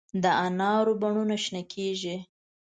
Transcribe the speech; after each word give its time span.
د 0.23 0.25
انارو 0.45 0.93
بڼونه 1.01 1.35
شنه 1.43 1.61
کیږي 1.73 2.15